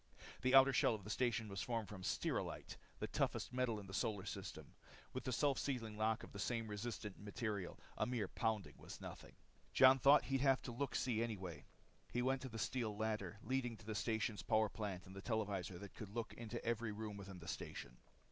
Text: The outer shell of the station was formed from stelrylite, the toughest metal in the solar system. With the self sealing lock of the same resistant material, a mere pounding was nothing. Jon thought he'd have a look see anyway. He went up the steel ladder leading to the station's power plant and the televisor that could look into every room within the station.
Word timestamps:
The 0.41 0.55
outer 0.55 0.73
shell 0.73 0.95
of 0.95 1.03
the 1.03 1.11
station 1.11 1.47
was 1.47 1.61
formed 1.61 1.87
from 1.87 2.01
stelrylite, 2.01 2.75
the 2.97 3.05
toughest 3.05 3.53
metal 3.53 3.79
in 3.79 3.85
the 3.85 3.93
solar 3.93 4.25
system. 4.25 4.73
With 5.13 5.25
the 5.25 5.31
self 5.31 5.59
sealing 5.59 5.95
lock 5.95 6.23
of 6.23 6.31
the 6.31 6.39
same 6.39 6.67
resistant 6.69 7.19
material, 7.19 7.79
a 7.95 8.07
mere 8.07 8.27
pounding 8.27 8.73
was 8.79 8.99
nothing. 8.99 9.35
Jon 9.73 9.99
thought 9.99 10.23
he'd 10.25 10.41
have 10.41 10.67
a 10.67 10.71
look 10.71 10.95
see 10.95 11.21
anyway. 11.21 11.65
He 12.11 12.23
went 12.23 12.43
up 12.43 12.51
the 12.51 12.57
steel 12.57 12.97
ladder 12.97 13.37
leading 13.43 13.77
to 13.77 13.85
the 13.85 13.93
station's 13.93 14.41
power 14.41 14.69
plant 14.69 15.05
and 15.05 15.15
the 15.15 15.21
televisor 15.21 15.77
that 15.77 15.93
could 15.93 16.09
look 16.09 16.33
into 16.33 16.65
every 16.65 16.91
room 16.91 17.15
within 17.15 17.37
the 17.37 17.47
station. 17.47 17.97